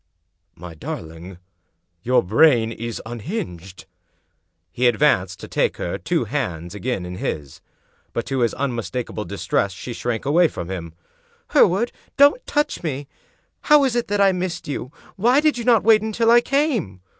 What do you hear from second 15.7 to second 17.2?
wait until I came?"